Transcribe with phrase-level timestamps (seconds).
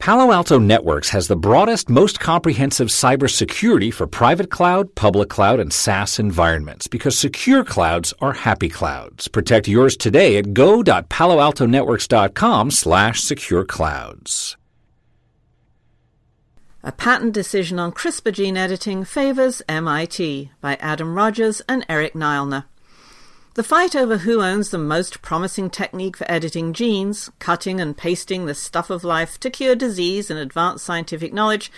[0.00, 5.70] Palo Alto Networks has the broadest, most comprehensive cybersecurity for private cloud, public cloud, and
[5.70, 9.28] SaaS environments because secure clouds are happy clouds.
[9.28, 14.56] Protect yours today at go.paloaltonetworks.com slash secure clouds.
[16.82, 22.64] A patent decision on CRISPR gene editing favors MIT by Adam Rogers and Eric Niiler.
[23.60, 28.46] The fight over who owns the most promising technique for editing genes, cutting and pasting
[28.46, 31.70] the stuff of life to cure disease and advance scientific knowledge,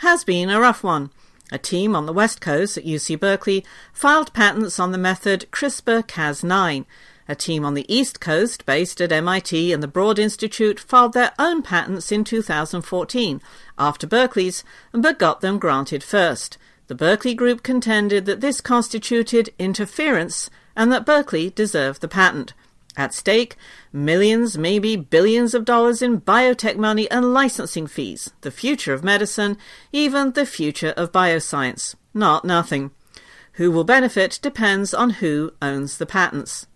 [0.00, 1.08] has been a rough one.
[1.50, 6.02] A team on the West Coast at UC Berkeley filed patents on the method CRISPR
[6.06, 6.84] Cas9.
[7.26, 11.32] A team on the East Coast, based at MIT and the Broad Institute, filed their
[11.38, 13.40] own patents in 2014,
[13.78, 16.58] after Berkeley's, but got them granted first.
[16.88, 22.54] The Berkeley group contended that this constituted interference and that Berkeley deserved the patent.
[22.96, 23.56] At stake,
[23.92, 29.58] millions, maybe billions of dollars in biotech money and licensing fees, the future of medicine,
[29.92, 31.96] even the future of bioscience.
[32.14, 32.92] Not nothing.
[33.54, 36.66] Who will benefit depends on who owns the patents.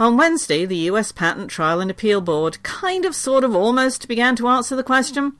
[0.00, 4.34] On Wednesday, the US Patent Trial and Appeal Board kind of sort of almost began
[4.34, 5.34] to answer the question.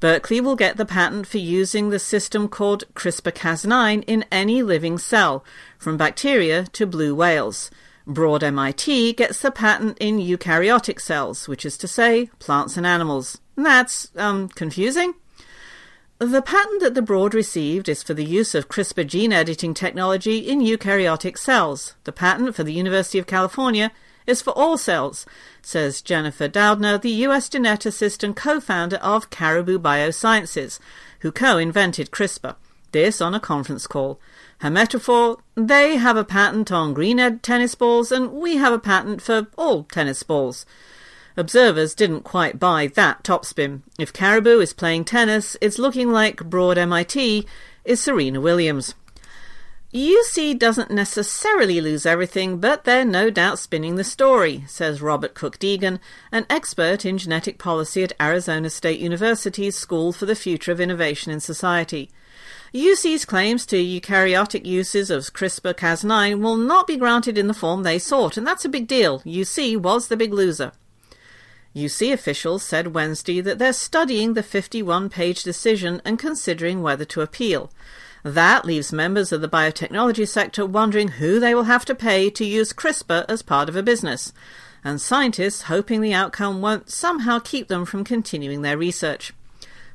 [0.00, 4.96] Berkeley will get the patent for using the system called CRISPR Cas9 in any living
[4.96, 5.44] cell,
[5.76, 7.70] from bacteria to blue whales.
[8.06, 13.38] Broad MIT gets the patent in eukaryotic cells, which is to say, plants and animals.
[13.56, 15.14] That's, um, confusing?
[16.20, 20.38] The patent that the Broad received is for the use of CRISPR gene editing technology
[20.38, 21.94] in eukaryotic cells.
[22.04, 23.92] The patent for the University of California
[24.28, 25.26] is for all cells,
[25.62, 30.78] says Jennifer Doudna, the US geneticist and co founder of Caribou Biosciences,
[31.20, 32.54] who co invented CRISPR.
[32.92, 34.20] This on a conference call.
[34.58, 38.78] Her metaphor they have a patent on green ed tennis balls, and we have a
[38.78, 40.66] patent for all tennis balls.
[41.36, 43.82] Observers didn't quite buy that topspin.
[43.98, 47.46] If Caribou is playing tennis, it's looking like Broad MIT
[47.84, 48.94] is Serena Williams.
[49.92, 55.58] UC doesn't necessarily lose everything, but they're no doubt spinning the story, says Robert Cook
[55.58, 55.98] Deegan,
[56.30, 61.32] an expert in genetic policy at Arizona State University's School for the Future of Innovation
[61.32, 62.10] in Society.
[62.74, 67.82] UC's claims to eukaryotic uses of CRISPR Cas9 will not be granted in the form
[67.82, 69.20] they sought, and that's a big deal.
[69.20, 70.72] UC was the big loser.
[71.74, 77.22] UC officials said Wednesday that they're studying the 51 page decision and considering whether to
[77.22, 77.70] appeal.
[78.28, 82.44] That leaves members of the biotechnology sector wondering who they will have to pay to
[82.44, 84.34] use CRISPR as part of a business,
[84.84, 89.32] and scientists hoping the outcome won't somehow keep them from continuing their research.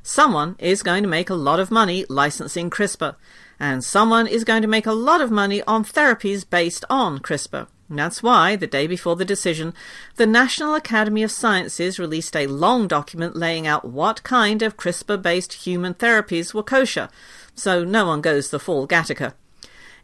[0.02, 3.14] Someone is going to make a lot of money licensing CRISPR,
[3.60, 7.68] and someone is going to make a lot of money on therapies based on CRISPR.
[7.90, 9.74] That's why, the day before the decision,
[10.16, 15.20] the National Academy of Sciences released a long document laying out what kind of CRISPR
[15.20, 17.10] based human therapies were kosher,
[17.54, 19.34] so no one goes the full Gattaca.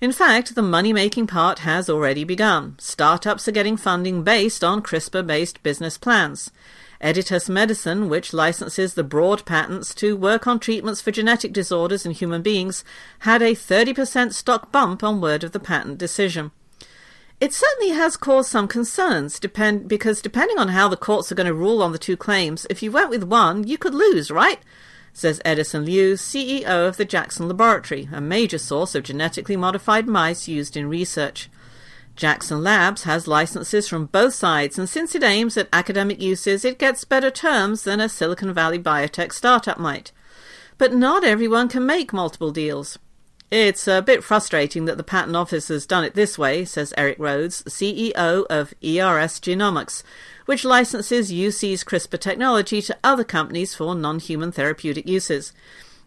[0.00, 2.76] In fact, the money making part has already begun.
[2.78, 6.50] Startups are getting funding based on CRISPR based business plans.
[7.02, 12.12] Editas Medicine, which licenses the broad patents to work on treatments for genetic disorders in
[12.12, 12.84] human beings,
[13.20, 16.50] had a 30% stock bump on word of the patent decision.
[17.40, 21.46] It certainly has caused some concerns, depend because depending on how the courts are going
[21.46, 24.60] to rule on the two claims, if you went with one, you could lose, right?
[25.14, 30.48] Says Edison Liu, CEO of the Jackson Laboratory, a major source of genetically modified mice
[30.48, 31.48] used in research.
[32.14, 36.78] Jackson Labs has licenses from both sides, and since it aims at academic uses, it
[36.78, 40.12] gets better terms than a Silicon Valley biotech startup might.
[40.76, 42.98] But not everyone can make multiple deals.
[43.50, 47.18] It's a bit frustrating that the Patent Office has done it this way, says Eric
[47.18, 50.04] Rhodes, CEO of ERS Genomics,
[50.46, 55.52] which licenses UC's CRISPR technology to other companies for non human therapeutic uses.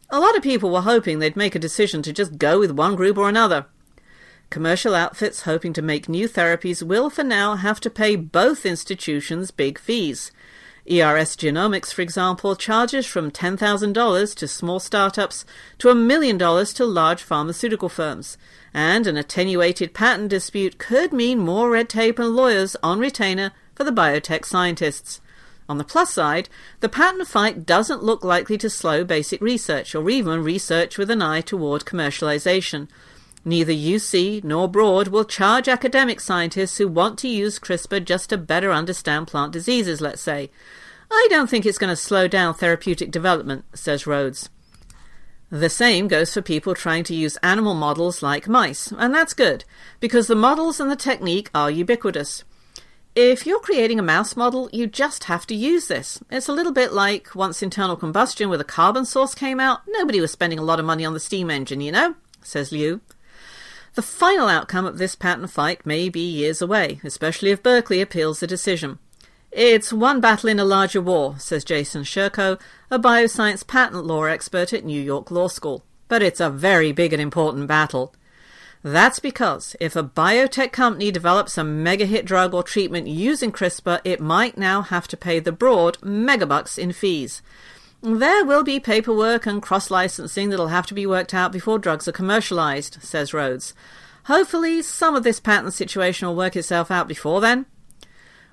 [0.10, 2.96] A lot of people were hoping they'd make a decision to just go with one
[2.96, 3.66] group or another.
[4.50, 9.52] Commercial outfits hoping to make new therapies will for now have to pay both institutions
[9.52, 10.32] big fees.
[10.86, 15.46] ERS Genomics, for example, charges from $10,000 to small startups
[15.78, 18.38] to a million dollars to large pharmaceutical firms.
[18.74, 23.86] And an attenuated patent dispute could mean more red tape and lawyers on retainer for
[23.86, 25.22] the biotech scientists.
[25.70, 26.50] On the plus side,
[26.82, 31.22] the patent fight doesn't look likely to slow basic research or even research with an
[31.22, 32.90] eye toward commercialization.
[33.46, 38.38] Neither UC nor Broad will charge academic scientists who want to use CRISPR just to
[38.38, 40.50] better understand plant diseases, let's say.
[41.12, 44.50] I don't think it's going to slow down therapeutic development, says Rhodes.
[45.50, 49.66] The same goes for people trying to use animal models like mice, and that's good,
[50.00, 52.44] because the models and the technique are ubiquitous.
[53.16, 56.20] If you're creating a mouse model, you just have to use this.
[56.32, 60.20] It's a little bit like once internal combustion with a carbon source came out, nobody
[60.20, 63.02] was spending a lot of money on the steam engine, you know, says Liu.
[63.96, 68.40] The final outcome of this patent fight may be years away, especially if Berkeley appeals
[68.40, 68.98] the decision.
[69.52, 72.60] It's one battle in a larger war, says Jason Sherkow,
[72.90, 75.84] a bioscience patent law expert at New York Law School.
[76.08, 78.16] But it's a very big and important battle.
[78.82, 84.02] That's because if a biotech company develops a mega hit drug or treatment using CRISPR,
[84.04, 87.44] it might now have to pay the broad megabucks in fees.
[88.04, 92.06] There will be paperwork and cross licensing that'll have to be worked out before drugs
[92.06, 93.74] are commercialized, says Rhodes.
[94.26, 97.66] Hopefully, some of this patent situation will work itself out before then.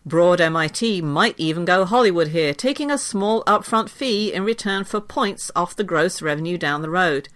[0.07, 5.01] Broad MIT might even go Hollywood here, taking a small upfront fee in return for
[5.01, 7.29] points off the gross revenue down the road.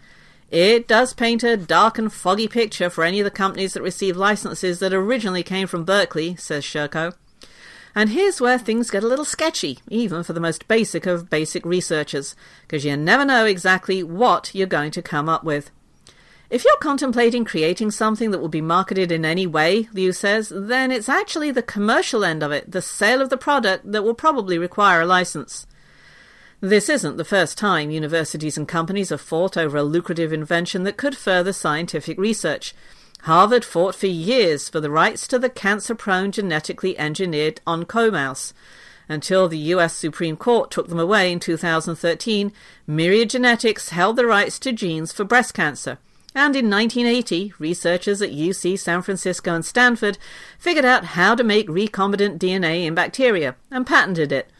[0.53, 4.17] It does paint a dark and foggy picture for any of the companies that receive
[4.17, 7.15] licenses that originally came from Berkeley, says Sherkow.
[7.95, 11.65] And here's where things get a little sketchy, even for the most basic of basic
[11.65, 15.71] researchers, because you never know exactly what you're going to come up with.
[16.51, 20.91] If you're contemplating creating something that will be marketed in any way, Liu says, then
[20.91, 24.59] it's actually the commercial end of it, the sale of the product, that will probably
[24.59, 25.67] require a license.
[26.61, 30.97] This isn't the first time universities and companies have fought over a lucrative invention that
[30.97, 32.75] could further scientific research.
[33.25, 38.53] Harvard fought for years for the rights to the cancer prone genetically engineered oncomouse.
[39.09, 42.53] Until the US Supreme Court took them away in 2013,
[42.87, 45.97] Myriad Genetics held the rights to genes for breast cancer.
[46.35, 50.19] And in 1980, researchers at UC San Francisco and Stanford
[50.59, 54.51] figured out how to make recombinant DNA in bacteria and patented it.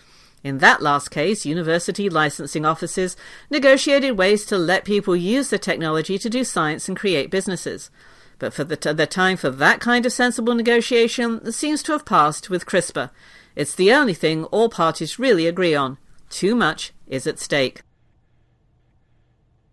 [0.43, 3.15] In that last case, university licensing offices
[3.51, 7.91] negotiated ways to let people use the technology to do science and create businesses.
[8.39, 12.05] But for the, t- the time for that kind of sensible negotiation seems to have
[12.05, 13.11] passed with CRISPR.
[13.57, 15.99] It's the only thing all parties really agree on.
[16.31, 17.83] Too much is at stake.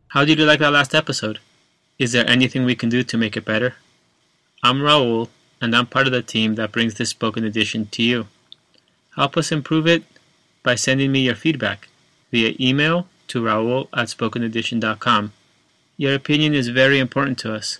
[0.09, 1.39] How did you like that last episode?
[1.97, 3.75] Is there anything we can do to make it better?
[4.63, 5.29] I'm Raul,
[5.61, 8.27] and I'm part of the team that brings this spoken edition to you.
[9.15, 10.03] Help us improve it
[10.63, 11.87] by sending me your feedback
[12.31, 15.33] via email to raul at spokenedition.com.
[15.97, 17.79] Your opinion is very important to us